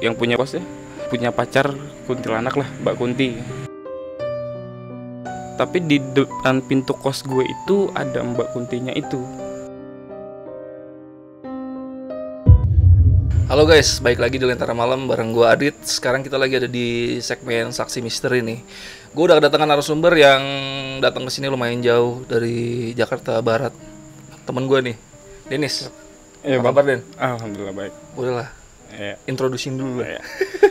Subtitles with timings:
[0.00, 0.62] yang punya kos ya
[1.12, 1.70] punya pacar
[2.08, 3.28] kuntilanak lah Mbak Kunti
[5.60, 9.20] tapi di depan pintu kos gue itu ada Mbak Kuntinya itu
[13.50, 15.74] Halo guys, baik lagi di Lentera Malam bareng gue Adit.
[15.82, 18.62] Sekarang kita lagi ada di segmen Saksi Misteri nih.
[19.10, 20.42] Gue udah kedatangan narasumber yang
[21.02, 23.74] datang ke sini lumayan jauh dari Jakarta Barat.
[24.46, 24.96] Temen gue nih,
[25.50, 25.90] Denis.
[26.40, 27.00] Iya, Apa kabar Den?
[27.20, 28.48] Alhamdulillah baik Boleh lah,
[28.92, 29.14] ya.
[29.24, 30.20] introducing dulu lah.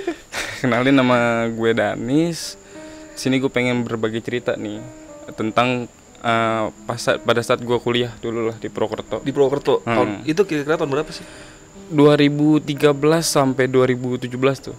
[0.61, 2.59] kenalin nama gue Danis
[3.13, 4.79] sini gue pengen berbagi cerita nih
[5.33, 5.87] tentang
[6.19, 9.83] uh, pas pada saat gue kuliah dulu lah di Purwokerto Di Purwokerto.
[9.83, 9.95] Hmm.
[9.95, 11.23] Tahun, itu kira-kira tahun berapa sih?
[11.89, 12.69] 2013
[13.19, 14.29] sampai 2017
[14.61, 14.77] tuh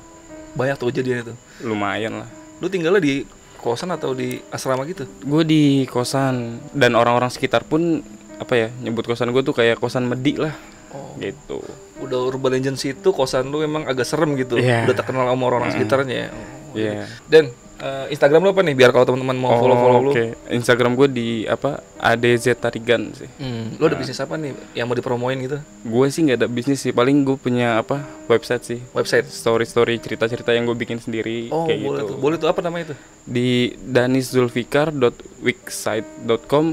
[0.51, 1.35] Banyak tuh kejadian itu.
[1.63, 3.25] lumayan lah Lu tinggalnya di
[3.57, 5.05] kosan atau di asrama gitu?
[5.05, 8.01] gue di kosan dan orang-orang sekitar pun
[8.41, 10.57] apa ya nyebut kosan gue tuh kayak kosan medik lah
[10.91, 11.15] Oh.
[11.17, 11.59] gitu
[11.99, 14.57] Udah urban legend situ kosan lu emang agak serem gitu.
[14.57, 14.85] Iya.
[14.85, 16.29] Udah terkenal sama orang-orang sekitarnya.
[16.30, 16.73] Oh.
[16.73, 17.05] Iya.
[17.25, 20.07] Dan eh, Instagram lu apa nih biar kalau teman-teman mau follow-follow lu?
[20.07, 24.51] Oh, oke Instagram gue di apa ADZ Tarigan sih Hmm, lu ada bisnis apa nih
[24.73, 25.57] yang mau dipromoin gitu?
[25.61, 29.27] gue sih nggak ada bisnis sih paling gue punya apa website sih Website.
[29.27, 32.15] story story cerita cerita yang gue bikin sendiri Oh, kayak boleh gitu tuh.
[32.18, 32.95] Boleh tuh apa namanya itu?
[33.23, 36.66] di daniszulfikar.wixsite.com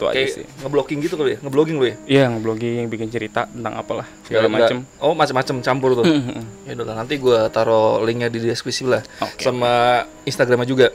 [0.00, 0.44] Itu aja kayak sih.
[0.64, 1.38] Ngeblocking gitu kali ya?
[1.44, 1.96] Ngeblogging lu ya?
[2.08, 6.04] Iya ngeblogging bikin cerita tentang apalah segala Nggak- macem Oh, macam-macam campur tuh.
[6.66, 9.04] ya udah nanti gua taruh linknya di deskripsi lah.
[9.20, 9.44] Oke.
[9.44, 10.88] Sama Instagramnya juga.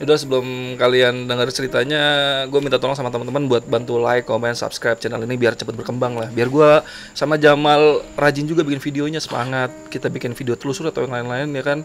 [0.00, 2.02] Ya Udah sebelum kalian dengar ceritanya,
[2.50, 6.18] gue minta tolong sama teman-teman buat bantu like, comment, subscribe channel ini biar cepet berkembang
[6.18, 6.26] lah.
[6.26, 6.82] Biar gua
[7.14, 9.70] sama Jamal rajin juga bikin videonya semangat.
[9.90, 11.78] Kita bikin video telusur atau yang lain-lain ya kan.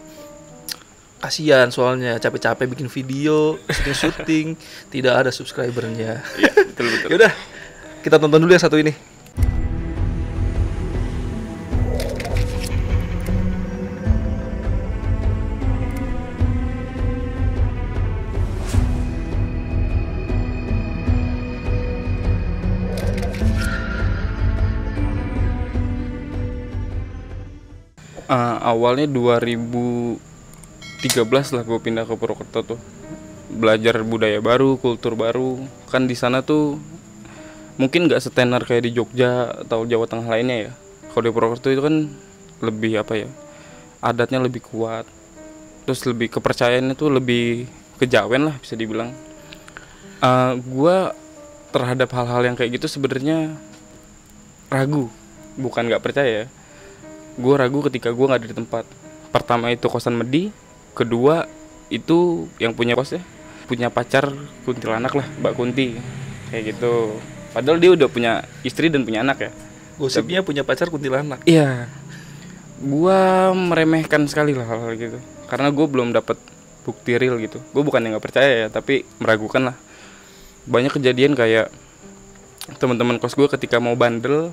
[1.18, 4.54] Kasihan soalnya capek-capek bikin video, syuting-syuting,
[4.94, 6.22] tidak ada subscribernya.
[6.38, 7.32] Iya betul betul Yaudah,
[8.06, 9.18] kita tonton dulu yang satu ini.
[28.28, 29.08] Eh, awalnya
[30.98, 32.80] 2013 lah gue pindah ke Purwokerto tuh.
[33.54, 35.62] Belajar budaya baru kultur baru.
[35.86, 36.82] Kan di sana tuh
[37.78, 40.72] mungkin nggak setenar kayak di Jogja atau Jawa Tengah lainnya ya.
[41.14, 42.10] Kalau di Purwokerto itu kan
[42.58, 43.28] lebih apa ya
[44.02, 45.06] adatnya lebih kuat.
[45.86, 47.70] Terus lebih kepercayaannya tuh lebih
[48.02, 49.14] kejawen lah bisa dibilang.
[50.18, 51.14] Eh, gua
[51.70, 53.54] terhadap hal-hal yang kayak gitu sebenarnya
[54.66, 55.06] ragu
[55.54, 56.42] bukan nggak percaya.
[56.42, 56.46] Ya
[57.38, 58.84] gue ragu ketika gue nggak ada di tempat.
[59.30, 60.50] Pertama itu kosan Medi
[60.98, 61.46] kedua
[61.88, 63.22] itu yang punya kos ya.
[63.70, 64.32] Punya pacar
[64.64, 65.94] kuntilanak lah Mbak Kunti.
[66.50, 67.14] Kayak gitu.
[67.52, 68.32] Padahal dia udah punya
[68.66, 69.50] istri dan punya anak ya.
[69.98, 71.42] Gosipnya punya pacar kuntilanak.
[71.46, 71.90] iya.
[72.78, 73.20] Gue
[73.58, 75.18] meremehkan sekali lah hal-hal gitu.
[75.50, 76.38] Karena gue belum dapat
[76.86, 77.58] bukti real gitu.
[77.74, 79.76] Gue bukan yang nggak percaya ya tapi meragukan lah.
[80.68, 81.74] Banyak kejadian kayak
[82.78, 84.52] teman-teman kos gue ketika mau bandel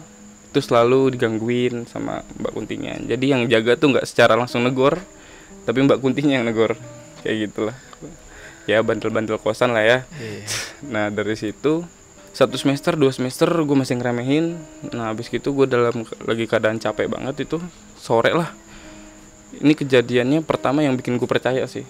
[0.50, 2.96] itu selalu digangguin sama Mbak Kuntinya.
[3.04, 4.98] Jadi yang jaga tuh nggak secara langsung negor
[5.66, 6.78] tapi Mbak Kuntinya yang negor.
[7.26, 7.78] Kayak gitulah.
[8.66, 10.00] Ya bandel-bandel kosan lah ya.
[10.94, 11.82] Nah dari situ
[12.36, 14.60] satu semester dua semester gue masih ngeremehin.
[14.94, 17.58] Nah habis gitu gue dalam lagi keadaan capek banget itu
[17.98, 18.54] sore lah.
[19.56, 21.88] Ini kejadiannya pertama yang bikin gue percaya sih.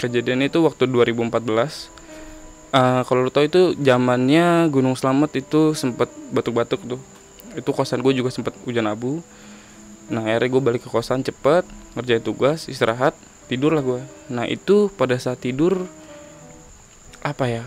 [0.00, 2.00] Kejadian itu waktu 2014
[2.70, 7.00] Eh, kalau lo tau itu zamannya Gunung Slamet itu sempet batuk-batuk tuh.
[7.58, 9.18] Itu kosan gue juga sempet hujan abu.
[10.06, 11.66] Nah akhirnya gue balik ke kosan cepet
[11.98, 13.16] ngerjain tugas istirahat
[13.50, 15.86] tidur lah gue nah itu pada saat tidur
[17.20, 17.64] apa ya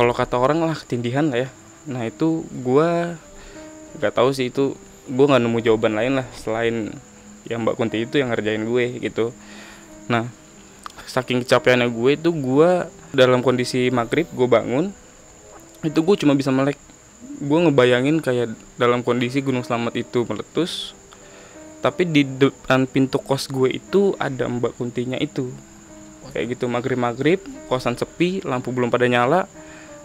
[0.00, 1.48] kalau kata orang lah ketindihan lah ya.
[1.84, 2.88] Nah itu gue
[4.00, 4.72] nggak tahu sih itu
[5.10, 6.94] gue nggak nemu jawaban lain lah selain
[7.44, 9.36] yang Mbak Kunti itu yang ngerjain gue gitu.
[10.06, 10.30] Nah
[11.04, 12.70] saking kecapeannya gue itu gue
[13.10, 14.94] dalam kondisi maghrib gue bangun
[15.82, 16.80] itu gue cuma bisa melek.
[17.40, 20.96] Gue ngebayangin kayak dalam kondisi gunung selamat itu meletus
[21.80, 25.48] tapi di depan pintu kos gue itu ada mbak kuntinya itu.
[26.30, 29.50] Kayak gitu maghrib maghrib kosan sepi lampu belum pada nyala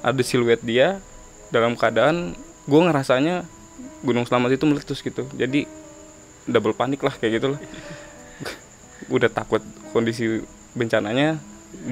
[0.01, 0.98] ada siluet dia
[1.51, 2.33] dalam keadaan
[2.66, 3.45] gue ngerasanya
[4.01, 5.27] gunung selamat itu meletus gitu.
[5.36, 5.68] Jadi
[6.48, 7.62] double panik lah kayak gitu lah
[9.16, 9.62] udah takut
[9.92, 10.42] kondisi
[10.77, 11.42] bencananya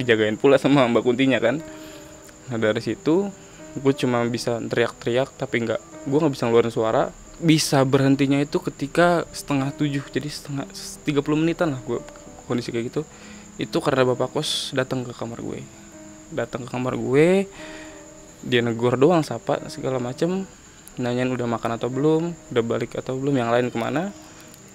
[0.00, 1.60] dijagain pula sama mbak kuntinya kan.
[2.48, 3.28] Nah dari situ
[3.74, 7.04] gue cuma bisa teriak-teriak tapi nggak gue nggak bisa ngeluarin suara
[7.42, 11.98] bisa berhentinya itu ketika setengah tujuh jadi setengah 30 menitan lah gue
[12.46, 13.02] kondisi kayak gitu.
[13.58, 15.62] Itu karena bapak kos datang ke kamar gue.
[16.34, 17.46] Datang ke kamar gue
[18.44, 20.46] dia negor doang sapa segala macem.
[20.94, 24.14] Nanyain udah makan atau belum udah balik atau belum yang lain ke mana.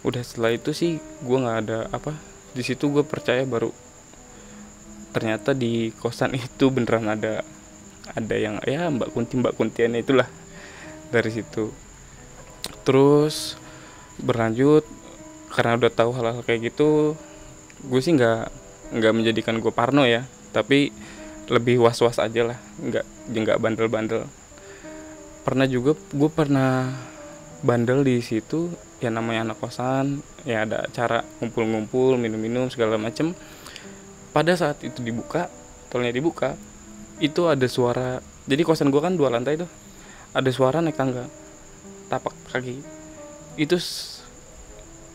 [0.03, 2.15] Udah setelah itu sih gue nggak ada apa
[2.53, 3.69] di situ gue percaya baru
[5.13, 7.41] ternyata di kosan itu beneran ada
[8.09, 10.25] ada yang ya mbak kunti mbak kuntiannya itulah
[11.13, 11.69] dari situ
[12.89, 13.53] terus
[14.18, 14.81] berlanjut.
[15.53, 17.13] Karena udah tahu hal-hal kayak gitu
[17.80, 18.51] gue sih nggak
[18.97, 20.25] nggak menjadikan gue parno ya.
[20.50, 20.89] Tapi
[21.50, 24.25] lebih was-was aja lah nggak nggak bandel-bandel.
[25.45, 26.89] Pernah juga gue pernah
[27.62, 33.38] bandel di situ ya namanya anak kosan ya ada acara ngumpul-ngumpul minum-minum segala macem.
[34.33, 35.50] Pada saat itu dibuka
[35.89, 36.53] tolnya dibuka
[37.19, 39.69] itu ada suara jadi kosan gue kan dua lantai tuh
[40.31, 41.25] ada suara naik tangga
[42.09, 42.81] tapak kaki.
[43.56, 43.77] Itu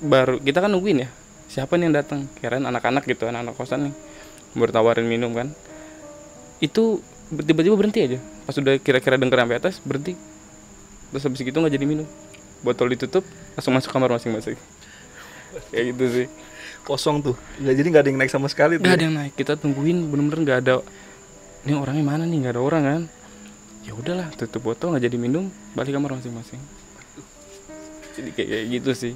[0.05, 1.09] baru kita kan nungguin ya
[1.55, 2.27] siapa nih yang datang?
[2.39, 3.95] Kirain anak-anak gitu anak-anak kosan nih
[4.59, 5.51] bertawarin minum kan.
[6.63, 10.15] Itu tiba-tiba berhenti aja pas udah kira-kira denger sampai atas berhenti.
[11.15, 12.07] Terus habis gitu nggak jadi minum.
[12.67, 13.23] Botol ditutup
[13.55, 14.59] langsung masuk kamar masing-masing.
[15.71, 16.27] Kayak gitu sih.
[16.85, 18.85] Kosong tuh nggak jadi nggak ada yang naik sama sekali tuh.
[18.85, 20.75] Nggak ada yang naik kita tungguin bener-bener nggak ada
[21.65, 22.39] ini orangnya mana nih?
[22.45, 23.03] Nggak ada orang kan.
[23.85, 26.84] Ya udahlah tutup botol nggak jadi minum balik kamar masing-masing
[28.15, 29.15] jadi kayak, gitu sih.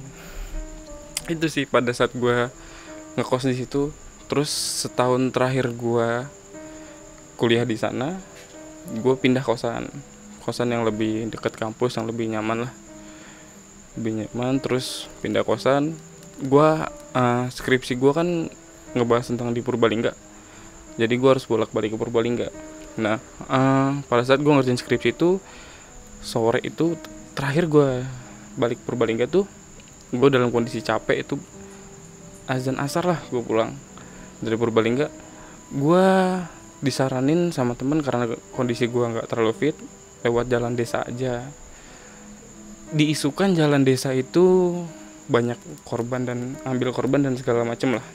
[1.31, 2.51] Itu sih pada saat gua
[3.15, 3.95] ngekos di situ.
[4.29, 4.51] Terus
[4.85, 6.29] setahun terakhir gua
[7.39, 8.19] kuliah di sana
[8.89, 9.87] gue pindah kosan.
[10.43, 12.73] Kosan yang lebih dekat kampus yang lebih nyaman lah.
[13.95, 15.93] Lebih nyaman terus pindah kosan.
[16.41, 18.49] Gua eh, skripsi gua kan
[18.97, 20.15] ngebahas tentang di Purbalingga.
[20.97, 22.49] Jadi gua harus bolak balik ke Purbalingga.
[22.97, 25.37] Nah eh, pada saat gua ngerjain skripsi itu
[26.19, 26.99] sore itu
[27.37, 28.03] terakhir gua
[28.57, 29.45] balik Purbalingga tuh
[30.09, 31.37] gue dalam kondisi capek itu
[32.49, 33.75] azan asar lah gue pulang
[34.39, 35.07] dari Purbalingga.
[35.69, 36.09] Gue
[36.79, 39.75] disaranin sama temen karena kondisi gua nggak terlalu fit
[40.23, 41.43] lewat jalan desa aja.
[42.95, 44.73] Diisukan jalan desa itu
[45.29, 48.05] banyak korban dan ambil korban dan segala macem lah.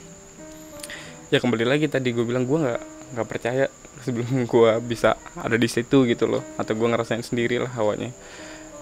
[1.31, 2.83] Ya kembali lagi tadi gue bilang gue nggak
[3.15, 3.71] nggak percaya
[4.03, 8.11] sebelum gue bisa ada di situ gitu loh atau gue ngerasain sendiri lah hawanya.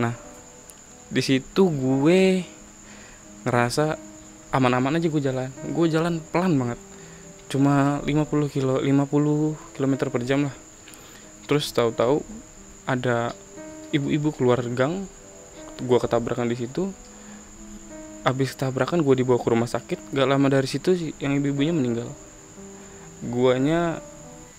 [0.01, 0.17] Nah
[1.13, 2.41] di situ gue
[3.45, 4.01] ngerasa
[4.49, 5.53] aman-aman aja gue jalan.
[5.77, 6.81] Gue jalan pelan banget.
[7.53, 10.57] Cuma 50 kilo 50 km per jam lah.
[11.45, 12.25] Terus tahu-tahu
[12.89, 13.37] ada
[13.93, 15.05] ibu-ibu keluar gang
[15.77, 16.89] gue ketabrakan di situ.
[18.25, 20.17] Habis tabrakan gue dibawa ke rumah sakit.
[20.17, 22.09] Gak lama dari situ si- yang ibu-ibunya meninggal.
[23.21, 24.01] Guanya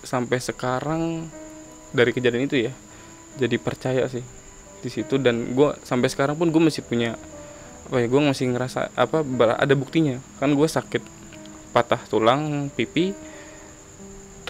[0.04, 1.32] sampai sekarang
[1.96, 2.72] dari kejadian itu ya
[3.40, 4.22] jadi percaya sih
[4.84, 7.16] di situ dan gue sampai sekarang pun gue masih punya
[7.88, 9.24] apa ya gue masih ngerasa apa
[9.56, 10.20] ada buktinya.
[10.36, 11.00] Kan gue sakit
[11.72, 13.16] patah tulang pipi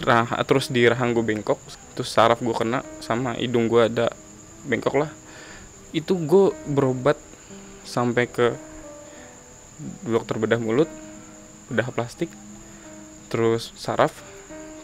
[0.03, 1.57] rah- terus di rahang gue bengkok
[1.95, 4.11] terus saraf gue kena sama hidung gue ada
[4.67, 5.11] bengkok lah.
[5.95, 7.15] Itu gue berobat
[7.87, 8.51] sampai ke
[10.03, 10.91] dokter bedah mulut
[11.71, 12.27] bedah plastik
[13.31, 14.11] terus saraf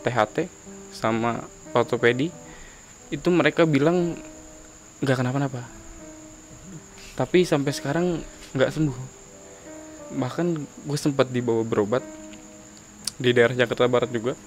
[0.08, 0.48] THT
[0.96, 1.44] sama
[1.76, 2.32] ortopedi.
[3.12, 4.16] Itu mereka bilang
[5.02, 5.66] nggak kenapa-napa.
[7.18, 8.06] Tapi sampai sekarang
[8.54, 8.98] nggak sembuh.
[10.16, 12.06] Bahkan gue sempat dibawa berobat
[13.18, 14.38] di daerah Jakarta Barat juga.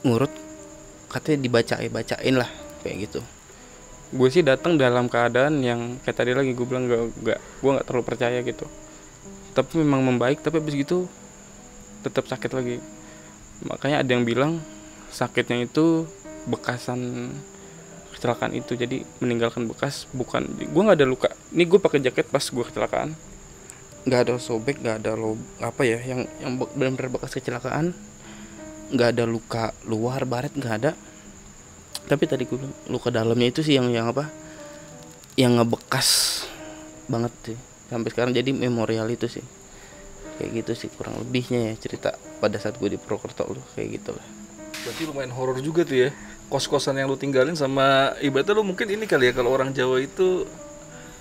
[0.00, 0.32] Ngurut
[1.12, 3.20] katanya dibacain bacain lah kayak gitu.
[4.10, 7.86] Gue sih datang dalam keadaan yang kayak tadi lagi gue bilang gak, gak gue nggak
[7.86, 8.66] terlalu percaya gitu.
[9.52, 11.04] Tapi memang membaik tapi habis gitu
[12.00, 12.76] tetap sakit lagi.
[13.66, 14.64] Makanya ada yang bilang
[15.12, 16.08] sakitnya itu
[16.48, 17.28] bekasan
[18.20, 18.76] kecelakaan itu.
[18.76, 21.32] Jadi meninggalkan bekas bukan gue nggak ada luka.
[21.56, 23.16] Ini gue pakai jaket pas gue kecelakaan.
[24.04, 27.96] Nggak ada sobek nggak ada lo apa ya yang yang be- benar-benar bekas kecelakaan.
[28.92, 30.92] Nggak ada luka luar baret nggak ada.
[32.04, 32.60] Tapi tadi gue
[32.92, 34.28] luka dalamnya itu sih yang yang apa
[35.40, 36.44] yang ngebekas
[37.08, 37.58] banget sih.
[37.88, 39.44] Sampai sekarang jadi memorial itu sih.
[40.36, 44.12] Kayak gitu sih kurang lebihnya ya cerita pada saat gue di Purwokerto lu kayak gitu.
[44.12, 44.39] lah
[44.80, 46.10] berarti lumayan horor juga tuh ya
[46.46, 50.48] kos-kosan yang lu tinggalin sama ibaratnya lu mungkin ini kali ya kalau orang Jawa itu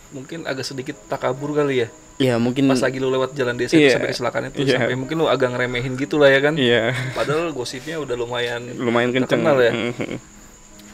[0.10, 1.88] mungkin agak sedikit takabur kali ya
[2.20, 3.96] ya mungkin pas lagi lu lewat jalan desa itu Iya.
[3.96, 4.76] sampai kecelakaan itu Iya.
[4.82, 9.14] sampai mungkin lu agak ngeremehin gitu lah ya kan iya padahal gosipnya udah lumayan lumayan
[9.14, 9.72] kenceng Terkenal ya?
[9.72, 10.18] Mhm.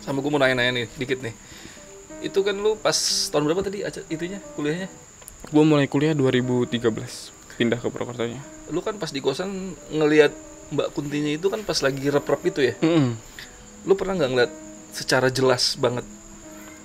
[0.03, 1.33] sama gue mau nanya-nanya nih dikit nih
[2.21, 2.93] itu kan lu pas
[3.29, 4.85] tahun berapa tadi itunya kuliahnya
[5.45, 6.77] gue mulai kuliah 2013
[7.55, 10.29] pindah ke Purwokerto nya lu kan pas di kosan ngelihat
[10.73, 12.75] Mbak Kuntinya itu kan pas lagi rep-rep itu ya?
[12.81, 13.11] Mhm.
[13.85, 14.51] lu pernah nggak ngeliat
[14.89, 16.01] secara jelas banget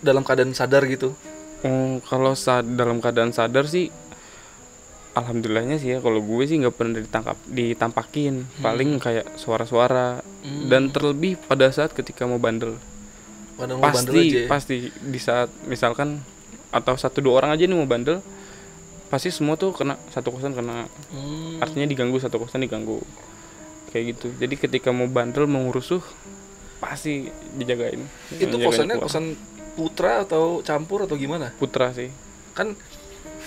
[0.04, 1.16] dalam keadaan sadar gitu?
[1.64, 3.88] Oh, kalau saat dalam keadaan sadar sih
[5.16, 8.44] alhamdulillahnya sih ya kalau gue sih nggak pernah ditangkap ditampakin.
[8.60, 10.20] Paling kayak suara-suara.
[10.44, 12.76] Dan terlebih pada saat ketika mau bandel.
[13.56, 14.48] Pada mau bandel pasti aja ya?
[14.48, 16.20] pasti di saat misalkan
[16.70, 18.22] atau satu dua orang aja nih mau bandel
[19.10, 20.86] pasti semua tuh kena satu kosan kena.
[21.10, 21.58] Hmm.
[21.58, 23.02] artinya diganggu satu kosan diganggu
[23.90, 26.02] kayak gitu jadi ketika mau bandel mau ngurusuh
[26.78, 29.06] pasti dijagain Itu Dijagain kosannya keluar.
[29.06, 29.24] kosan
[29.70, 31.52] putra atau campur atau gimana?
[31.54, 32.08] putra sih
[32.50, 32.74] Kan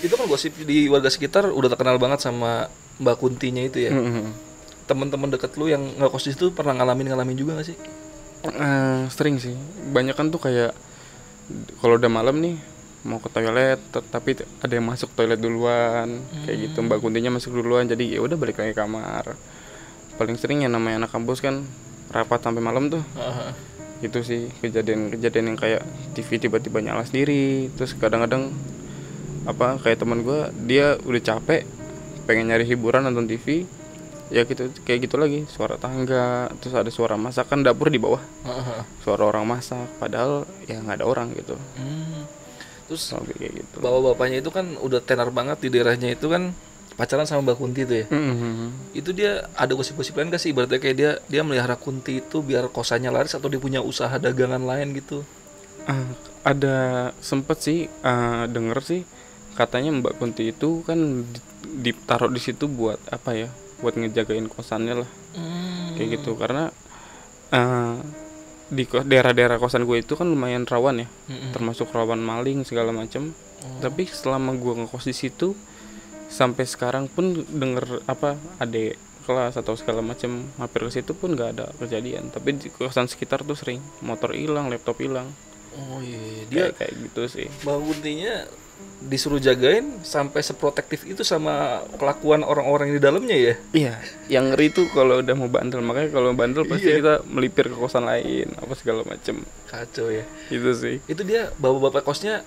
[0.00, 3.90] itu kan gosip di warga sekitar udah terkenal banget sama Mbak Kuntinya itu ya.
[3.90, 4.30] Mm-mm.
[4.84, 7.76] Teman-teman deket lu yang ngekos di situ pernah ngalamin ngalamin juga gak sih?
[8.44, 9.56] Eh, sering sih
[9.90, 10.76] banyak kan tuh kayak
[11.78, 12.56] kalau udah malam nih
[13.02, 16.08] mau ke toilet tapi ada yang masuk toilet duluan
[16.44, 19.36] kayak gitu mbak kuntinya masuk duluan jadi ya udah balik lagi ke kamar
[20.14, 21.66] paling sering ya namanya anak kampus kan
[22.10, 23.50] rapat sampai malam tuh Aha.
[24.00, 25.82] itu sih kejadian-kejadian yang kayak
[26.14, 28.54] TV tiba-tiba nyala sendiri terus kadang-kadang
[29.44, 31.66] apa kayak teman gua dia udah capek
[32.24, 33.66] pengen nyari hiburan nonton TV
[34.32, 38.88] ya gitu kayak gitu lagi suara tangga terus ada suara masakan dapur di bawah Aha.
[39.04, 42.24] suara orang masak padahal ya nggak ada orang gitu Hmm.
[42.84, 46.52] Terus kayak gitu bapak-bapaknya itu kan udah tenar banget di daerahnya itu kan
[46.94, 48.06] pacaran sama Mbak Kunti itu ya.
[48.06, 48.92] Mhm.
[48.92, 50.50] Itu dia ada gosip-gosip lain gak sih?
[50.50, 54.60] Ibaratnya kayak dia dia melihara Kunti itu biar kosannya laris atau dia punya usaha dagangan
[54.60, 55.22] lain gitu.
[55.84, 56.06] Ah,
[56.42, 56.76] ada
[57.18, 59.00] sempet sih ah, denger sih
[59.52, 61.52] katanya Mbak Kunti itu kan di-
[61.84, 63.48] ditaruh di situ buat apa ya
[63.78, 65.92] buat ngejagain kosannya lah Hmm.
[65.94, 66.70] kayak gitu karena
[67.50, 67.96] eh,
[68.66, 71.50] di daerah-daerah kosan gue itu kan lumayan rawan ya Mm-mm.
[71.50, 73.34] termasuk rawan maling segala macam
[73.78, 75.52] tapi selama gue ngekos di situ
[76.34, 81.50] sampai sekarang pun denger apa adek kelas atau segala macam hampir ke situ pun nggak
[81.54, 82.28] ada kejadian.
[82.28, 85.30] Tapi di kosan sekitar tuh sering motor hilang laptop hilang.
[85.74, 87.46] Oh iya, dia dia kayak gitu sih.
[87.62, 88.34] Mbak Kuntinya
[89.00, 93.54] disuruh jagain sampai seprotektif itu sama kelakuan orang-orang di dalamnya ya.
[93.70, 93.94] iya
[94.26, 95.80] yang ngeri tuh kalau udah mau bandel.
[95.80, 96.98] Makanya kalau bandel pasti Iya.
[96.98, 100.26] kita melipir ke kosan lain apa segala macam Kacau ya.
[100.46, 100.96] itu sih.
[101.06, 102.42] Itu dia bapak-bapak kosnya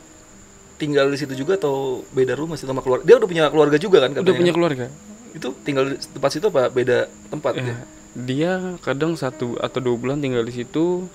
[0.78, 3.04] tinggal di situ juga atau beda rumah sih sama keluarga?
[3.04, 4.38] Dia udah punya keluarga juga kan udah katanya?
[4.38, 4.86] punya keluarga.
[5.30, 7.78] Itu tinggal di tempat situ apa beda tempat Ya,
[8.16, 8.58] dia?
[8.80, 11.06] kadang satu atau dua bulan tinggal di situ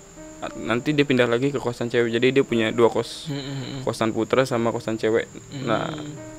[0.59, 2.11] nanti dia pindah lagi ke kosan cewek.
[2.11, 5.31] Jadi dia punya dua kos Hmm, kosan putra sama kosan cewek.
[5.61, 5.87] Nah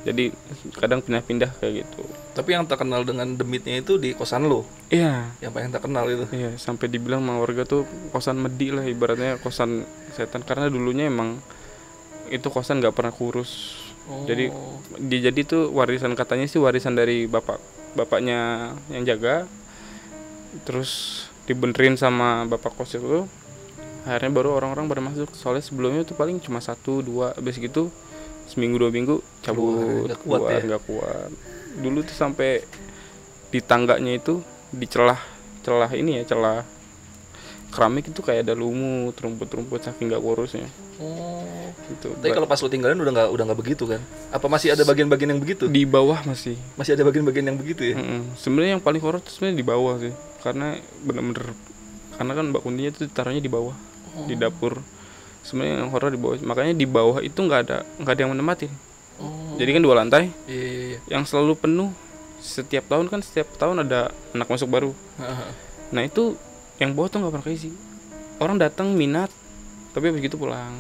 [0.04, 0.36] jadi
[0.76, 2.04] kadang pindah-pindah kayak gitu.
[2.34, 5.32] Tapi yang terkenal dengan demitnya itu di kosan lo, iya.
[5.40, 6.26] Yang paling terkenal itu.
[6.36, 10.44] iya sampai dibilang sama warga tuh kosan medi lah ibaratnya kosan setan.
[10.44, 11.40] Karena dulunya emang
[12.30, 13.82] itu kosan nggak pernah kurus.
[14.28, 14.52] Jadi
[15.00, 17.60] dia jadi tuh warisan katanya sih warisan dari bapak
[17.96, 19.48] bapaknya yang jaga.
[20.68, 23.26] Terus dibenerin sama bapak kos itu.
[24.04, 25.32] Akhirnya baru orang-orang pada masuk.
[25.36, 27.88] Soalnya sebelumnya tuh paling cuma satu dua habis gitu
[28.48, 30.12] seminggu dua minggu cabut.
[30.12, 30.80] Nggak kuat keluar, ya?
[30.84, 31.30] kuat.
[31.80, 32.64] Dulu tuh sampai
[33.54, 35.22] di tangganya itu di celah
[35.62, 36.66] celah ini ya celah
[37.70, 40.66] keramik itu kayak ada lumut rumput-rumput saking nggak kurusnya
[41.02, 41.42] Oh.
[41.90, 44.02] gitu Tapi kalau pas lo tinggalin udah nggak udah nggak begitu kan?
[44.30, 45.66] Apa masih ada bagian-bagian yang begitu?
[45.66, 47.96] di bawah masih Masih ada bagian-bagian yang begitu ya?
[47.98, 48.38] Mm-mm.
[48.38, 50.14] Sebenarnya yang paling horor tuh sebenarnya di bawah sih,
[50.46, 51.58] karena bener-bener
[52.14, 53.74] karena kan mbak kuntinya tuh taruhnya di bawah
[54.30, 54.80] di dapur.
[55.44, 58.72] Sebenarnya yang horor di bawah, makanya di bawah itu nggak ada nggak ada yang menempatin.
[59.20, 59.58] Oh.
[59.60, 61.00] Jadi kan dua lantai, Iya, iya, iya.
[61.10, 61.90] yang selalu penuh
[62.44, 64.92] setiap tahun kan setiap tahun ada anak masuk baru.
[65.20, 65.52] Haha.
[65.92, 66.36] Nah itu
[66.80, 67.72] yang bawah tuh nggak pernah keisi.
[68.42, 69.30] Orang datang minat,
[69.94, 70.74] tapi begitu pulang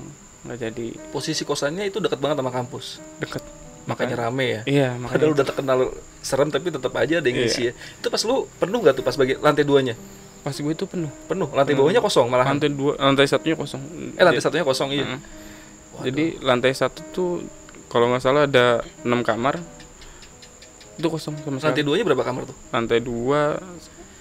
[0.43, 3.00] nggak jadi Posisi kosannya itu dekat banget sama kampus.
[3.17, 3.39] deket.
[3.84, 4.62] Makanya rame ya.
[4.65, 5.27] Iya Padahal makanya.
[5.34, 5.79] udah terkenal
[6.20, 7.46] serem tapi tetap aja ada yang Iya.
[7.46, 7.74] ngisi ya.
[7.74, 9.96] Itu pas lu penuh gak tuh pas bagi lantai duanya?
[10.39, 11.12] Pas gue itu penuh.
[11.25, 11.48] Penuh.
[11.50, 12.55] Lantai bawahnya kosong malahan.
[12.55, 13.79] Lantai dua, lantai satunya kosong.
[14.13, 15.03] Eh lantai satunya kosong iya.
[15.05, 15.20] Mm.
[16.01, 17.32] Jadi lantai satu tuh
[17.88, 19.60] kalau nggak salah ada enam kamar
[20.93, 21.84] itu kosong sama Lantai sekali.
[21.84, 22.58] duanya berapa kamar tuh?
[22.70, 23.58] Lantai dua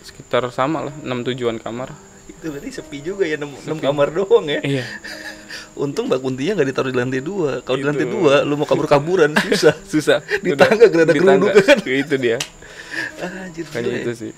[0.01, 1.93] sekitar sama lah enam tujuan kamar.
[2.31, 4.61] Itu berarti sepi juga ya 6, kamar doang ya.
[4.63, 4.85] Iya.
[5.83, 7.65] Untung Mbak Kuntinya nggak ditaruh di lantai dua.
[7.65, 9.75] Kalau di lantai dua lu mau kabur-kaburan susah.
[9.89, 10.19] Susah.
[10.45, 11.79] Di tangga gerada geruduk kan.
[11.85, 12.37] itu dia.
[13.25, 14.03] Anjir, Kayak gila ya.
[14.05, 14.33] itu sih.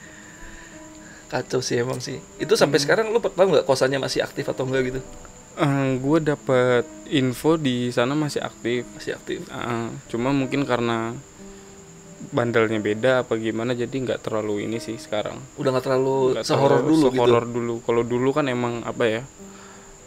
[1.26, 2.22] Kacau sih emang sih.
[2.38, 5.02] Itu sampai sekarang lu tahu nggak kosannya masih aktif atau enggak gitu?
[6.02, 6.82] gue dapat
[7.14, 8.82] info di sana masih aktif.
[8.98, 9.38] Masih aktif.
[9.46, 11.14] Eh, cuma mungkin karena
[12.26, 15.36] bandelnya beda apa gimana jadi nggak terlalu ini sih sekarang.
[15.54, 17.16] Udah nggak terlalu sehoror terlalu dulu gitu.
[17.18, 19.22] sehoror dulu kalau dulu kan emang apa ya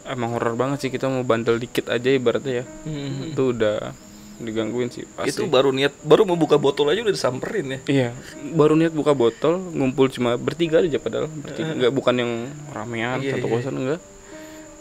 [0.05, 3.29] emang horor banget sih kita mau bandel dikit aja ibaratnya ya Hmm.
[3.29, 3.91] itu udah
[4.37, 7.79] digangguin sih pasti Itu baru niat baru mau buka botol aja udah disamperin ya.
[7.87, 8.09] iya
[8.47, 12.31] baru niat buka botol ngumpul cuma bertiga aja padahal bertiga nggak bukan yang
[12.69, 13.51] ramean Iya, satu iya.
[13.51, 13.99] kosan enggak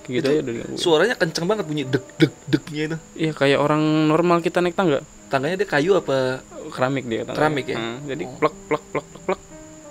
[0.06, 0.78] gitu Itu digangguin.
[0.78, 2.96] Suaranya kenceng banget bunyi deg deg degnya itu.
[3.18, 5.02] iya kayak orang normal kita naik tangga.
[5.26, 6.40] Tangganya dia kayu apa?
[6.66, 7.38] keramik dia tangganya.
[7.38, 7.78] Keramik ya?
[7.78, 9.40] Hmm, jadi plak plak plak plak plak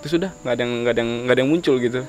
[0.04, 2.00] itu sudah nggak ada yang nggak ada yang nggak ada yang muncul gitu.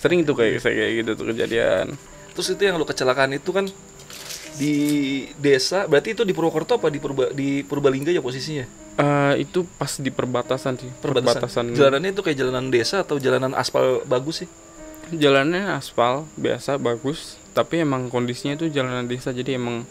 [0.00, 1.86] Sering tuh kayak saya kayak gitu tuh kejadian.
[2.32, 3.68] Terus itu yang lu kecelakaan itu kan
[4.56, 4.74] di
[5.38, 8.64] desa berarti itu di Purwokerto apa di Purba di Purbalingga ya posisinya?
[9.00, 14.04] Eh, itu pas di perbatasan sih perbatasan, jalanannya itu kayak jalanan desa atau jalanan aspal
[14.04, 14.48] bagus sih
[15.12, 19.82] jalannya aspal biasa bagus tapi emang kondisinya itu jalanan desa jadi emang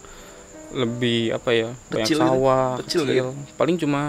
[0.72, 2.26] lebih apa ya banyak Kecil gitu?
[2.30, 3.32] sawah Kecil kecil, gitu?
[3.58, 4.02] paling cuma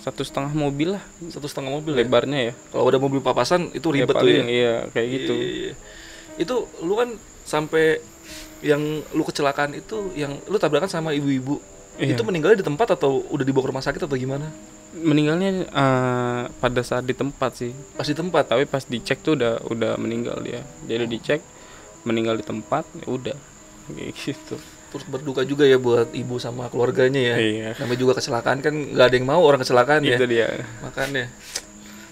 [0.00, 2.02] satu setengah mobil lah satu setengah mobil ya?
[2.04, 5.32] lebarnya ya kalau udah mobil papasan itu Ya, ribet tuh paling ya iya kayak gitu
[5.36, 5.74] Iya, iya, iya.
[6.40, 7.08] itu lu kan
[7.44, 8.00] sampai
[8.60, 8.80] yang
[9.16, 11.60] lu kecelakaan itu yang lu tabrakan sama ibu-ibu
[12.00, 12.16] Iya.
[12.16, 14.48] itu meninggalnya di tempat atau udah dibawa ke rumah sakit atau gimana
[14.92, 17.70] meninggalnya eh, pada saat di tempat sih.
[17.94, 18.50] Pas di tempat?
[18.50, 20.62] Tapi pas dicek tuh udah udah meninggal dia.
[20.86, 21.40] Jadi dicek
[22.02, 23.36] meninggal di tempat ya udah.
[23.90, 24.56] Kayak gitu.
[24.90, 27.36] Terus berduka juga ya buat ibu sama keluarganya ya.
[27.38, 27.68] Iya.
[27.78, 30.18] namanya juga kecelakaan kan nggak ada yang mau orang kecelakaan ya.
[30.18, 30.46] Itu dia.
[30.82, 31.30] Makanya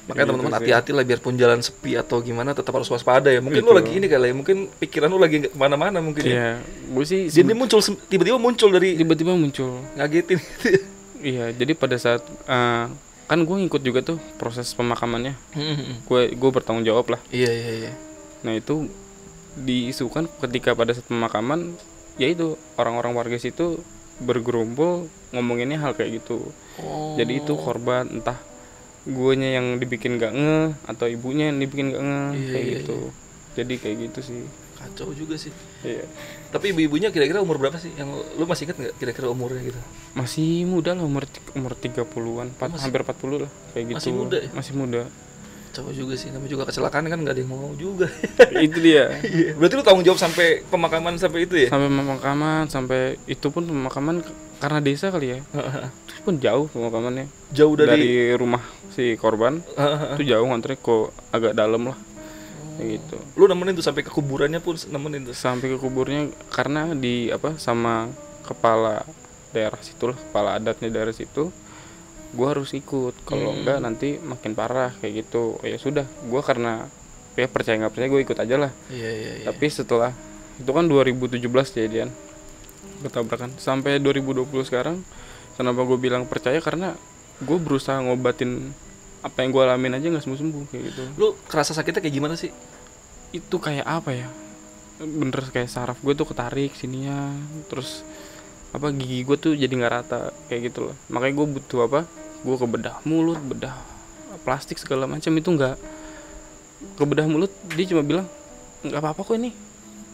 [0.09, 3.45] makanya Gitu teman-teman hati-hati lah biarpun jalan sepi atau gimana tetap harus waspada ya.
[3.45, 3.79] Mungkin lu Itu.
[3.83, 6.33] lagi ini kali ya mungkin pikiran lu lagi ke mana-mana mungkin ya.
[6.33, 6.51] Iya.
[6.95, 9.85] Gue sih jadi muncul tiba-tiba muncul dari tiba-tiba muncul.
[9.99, 10.39] ngagetin.
[10.41, 10.81] gitu ya.
[11.21, 12.85] Iya jadi pada saat eh,
[13.29, 15.37] kan gue ngikut juga tuh proses pemakamannya.
[16.05, 17.21] Gue gue bertanggung jawab lah.
[17.29, 17.93] Iya iya iya.
[18.41, 18.89] Nah itu
[19.55, 21.75] diisukan ketika pada saat pemakaman
[22.17, 23.83] ya itu orang-orang warga situ
[24.19, 26.51] bergerumpul ngomonginnya hal kayak gitu.
[26.79, 27.19] Oh.
[27.19, 28.39] jadi itu korban entah
[29.03, 32.99] guanya yang dibikin gak nge atau ibunya yang dibikin gak nge Iya, kayak iya, gitu.
[33.59, 34.41] jadi kayak gitu sih
[34.79, 35.51] kacau juga sih.
[35.83, 36.07] Iya.
[36.55, 37.91] Tapi ibu-ibunya kira-kira umur berapa sih?
[37.99, 39.81] Yang lu masih inget nggak kira-kira umurnya gitu?
[40.15, 41.27] Masih muda lah umur
[41.59, 43.99] umur 30-an empat- Masih- hampir 40 lah kayak gitu.
[43.99, 44.51] masih muda ya?
[44.55, 45.03] masih muda.
[45.69, 48.07] Coba juga sih, namanya juga kecelakaan kan nggak ada yang mau juga.
[48.67, 49.19] itu dia.
[49.21, 49.59] Iya.
[49.59, 51.69] Berarti lu tanggung jawab sampai pemakaman sampai itu ya?
[51.69, 54.23] sampai pemakaman sampai itu pun pemakaman
[54.59, 55.39] karena desa kali ya.
[56.09, 57.31] Itu pun jauh pemakamannya.
[57.55, 58.59] Jauh dari, dari, rumah
[58.99, 59.63] si korban
[60.19, 61.97] itu jauh ngantre kok agak dalam lah
[62.81, 63.17] gitu.
[63.35, 65.35] Lu nemenin tuh sampai ke kuburannya pun nemenin tuh.
[65.35, 68.07] sampai ke kuburnya karena di apa sama
[68.43, 69.03] kepala
[69.51, 71.51] daerah situ lah kepala adatnya daerah situ
[72.31, 73.15] gua harus ikut.
[73.25, 73.65] Kalau Hmm.
[73.65, 75.57] enggak nanti makin parah kayak gitu.
[75.57, 76.87] Oh, ya sudah gua karena
[77.35, 78.73] ya percaya nggak percaya gue ikut aja lah.
[78.91, 79.45] Iya iya iya.
[79.47, 80.11] tapi setelah
[80.59, 81.39] itu kan 2017
[81.71, 82.11] kejadian
[82.99, 85.07] ketabrakan sampai 2020 sekarang
[85.55, 86.59] kenapa gue bilang percaya?
[86.59, 86.99] Karena
[87.39, 88.75] gue berusaha ngobatin
[89.29, 91.03] apa yang gue alamin aja nggak sembuh sembuh kayak gitu.
[91.21, 92.51] Lu kerasa sakitnya kayak gimana sih?
[93.33, 94.29] itu kayak apa ya?
[94.99, 97.31] Bener kayak saraf gue tuh ketarik sininya
[97.71, 98.03] terus
[98.69, 100.97] apa gigi gue tuh jadi nggak rata kayak gitu loh.
[101.13, 102.01] Makanya gue butuh apa?
[102.43, 103.75] Gue ke bedah mulut bedah
[104.47, 105.77] plastik segala macam itu nggak.
[106.97, 108.27] Ke bedah mulut dia cuma bilang
[108.83, 109.53] nggak apa-apa kok ini.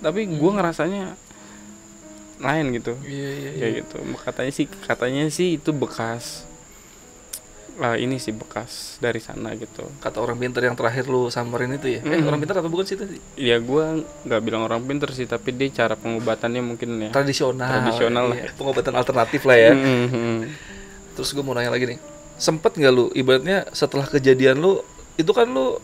[0.02, 1.14] Tapi gue ngerasanya
[2.42, 2.92] lain gitu.
[3.06, 3.50] Iya iya.
[3.56, 3.96] Kayak gitu.
[4.20, 6.44] Katanya sih katanya sih itu bekas
[7.74, 11.88] lah ini sih bekas dari sana gitu Kata orang pintar yang terakhir lu samperin itu
[11.88, 12.00] ya?
[12.00, 12.24] Eh Mhm.
[12.24, 13.04] orang pintar atau bukan sih itu?
[13.34, 13.84] ya gue
[14.22, 17.66] nggak bilang orang pinter sih tapi dia cara pengobatannya mungkin ya Tradisional.
[17.82, 18.36] Tradisional lah.
[18.36, 19.72] Iya, Pengobatan alternatif lah ya.
[21.12, 21.98] Terus gue mau nanya lagi nih,
[22.36, 24.82] sempet nggak lu ibaratnya setelah kejadian lu
[25.14, 25.78] itu kan lu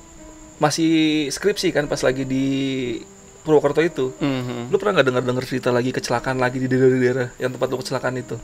[0.57, 0.91] masih
[1.29, 2.45] skripsi kan pas lagi di
[3.41, 4.69] Purwokerto itu, Mhm.
[4.69, 8.15] lu pernah nggak dengar dengar cerita lagi kecelakaan lagi di daerah-daerah yang tempat lu kecelakaan
[8.17, 8.37] itu?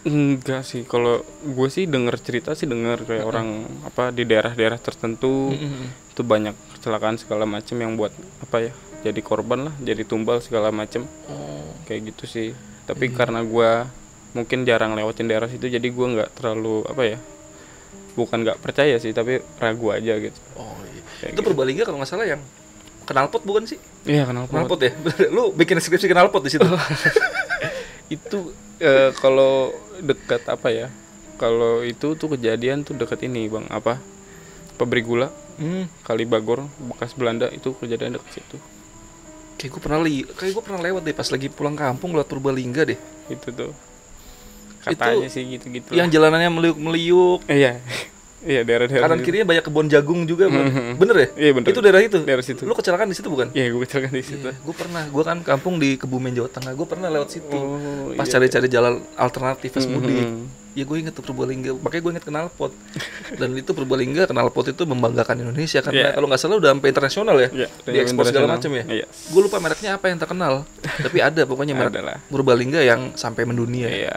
[0.00, 3.48] Enggak sih kalau gue sih denger cerita sih denger kayak orang
[3.82, 5.86] apa di daerah-daerah tertentu Mhm.
[6.08, 10.70] itu banyak kecelakaan segala macam yang buat apa ya jadi korban lah jadi tumbal segala
[10.70, 12.48] macam Oh, kayak gitu sih
[12.84, 13.70] tapi karena gue
[14.30, 17.18] mungkin jarang lewatin daerah situ jadi gue nggak terlalu apa ya
[18.14, 21.02] bukan nggak percaya sih tapi ragu aja gitu oh iya.
[21.18, 22.42] Kayak itu Purbalingga kalau nggak salah yang
[23.04, 23.80] knalpot bukan sih?
[24.04, 24.92] iya kenal Knalpot ya?
[25.34, 26.62] lu bikin skripsi knalpot di situ?
[28.10, 28.38] itu
[28.78, 30.86] eh, kalau dekat apa ya?
[31.38, 33.66] Kalau itu tuh kejadian tuh dekat ini bang.
[33.70, 33.98] Apa?
[34.78, 35.30] Pabrik gula.
[35.58, 35.90] Hmm.
[36.06, 38.56] kali Bagor bekas Belanda itu kejadian dekat situ.
[39.58, 42.86] Kayak gue pernah li, kayak gue pernah lewat deh pas lagi pulang kampung lewat Purbalingga
[42.86, 42.98] deh.
[43.26, 43.74] itu tuh.
[44.86, 45.98] Katanya sih gitu-gitu.
[45.98, 47.82] Yang jalanannya meliuk-meliuk, Eh, iya
[48.40, 50.66] iya daerah-daerah kanan kirinya banyak kebun jagung juga, bukan?
[50.66, 50.92] Mhm.
[50.96, 51.28] bener ya?
[51.36, 52.18] iya bener Itu daerah itu.
[52.20, 53.50] daerah situ Lu kecelakaan di situ bukan?
[53.50, 56.86] iya gue kecelakaan di situ Gue pernah, gue kan kampung di Kebumen Jawa Tengah, gue
[56.86, 57.50] pernah lewat situ.
[57.50, 58.32] oh Pas iya.
[58.34, 60.22] cari-cari jalan alternatif pas mudik.
[60.24, 60.44] Mhm.
[60.70, 62.70] Ya gue inget tuh Purbalingga, makanya gue inget knalpot.
[63.34, 66.10] Dan itu Purbalingga knalpot itu membanggakan Indonesia karena Iya.
[66.12, 67.48] kalau nggak salah udah sampai internasional ya.
[67.50, 68.54] Iya, Diekspor segala internasional.
[68.54, 68.84] macam ya.
[68.94, 69.06] Iya.
[69.28, 70.54] Gue lupa mereknya apa yang terkenal,
[71.04, 72.18] tapi ada pokoknya merek Ada lah.
[72.24, 73.90] Purbalingga yang sampai mendunia.
[73.90, 74.14] Iya.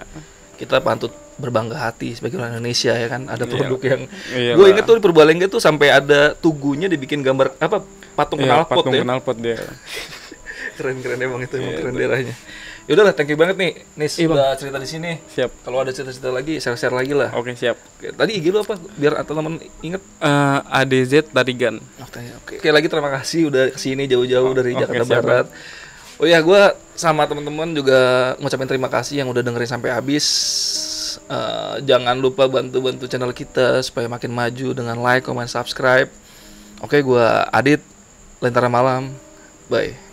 [0.53, 1.09] Kita pantut
[1.41, 3.25] berbangga hati sebagai orang Indonesia ya kan.
[3.25, 3.51] Ada Iya.
[3.51, 4.01] produk yang
[4.31, 7.81] Iya gue inget tuh di Purbalingga tuh sampai ada tugunya dibikin gambar apa
[8.13, 9.03] patung Iya, knalpot patung ya.
[9.03, 9.57] knalpot dia.
[10.77, 12.35] Keren-keren emang itu emang Iya, keren daerahnya.
[12.81, 13.71] Ya udahlah, thank you banget nih.
[13.93, 15.11] Nis Iya, udah cerita di sini.
[15.27, 15.61] Siap.
[15.61, 17.29] Kalau ada cerita-cerita lagi, share-share lagi lah.
[17.31, 17.77] Oke, siap.
[18.01, 18.73] Tadi IG lu apa?
[18.95, 20.01] Biar teman-teman inget.
[20.17, 21.77] Eh, ADZ Tarigan.
[21.99, 22.53] Oke, oke.
[22.57, 25.47] Oke, lagi terima kasih udah ke sini jauh-jauh Oh, dari oke, Jakarta siap, Barat.
[26.17, 27.97] Oh ya, gua sama teman-teman juga
[28.37, 30.25] ngucapin terima kasih yang udah dengerin sampai habis.
[31.17, 36.07] Eh, jangan lupa bantu-bantu channel kita supaya makin maju dengan like, comment, subscribe.
[36.85, 37.81] Oke, gua Adit,
[38.39, 39.11] Lentera Malam.
[39.67, 40.10] Bye.